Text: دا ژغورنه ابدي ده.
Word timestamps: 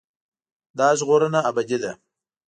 دا 0.77 0.87
ژغورنه 0.99 1.39
ابدي 1.49 1.77
ده. 1.83 1.91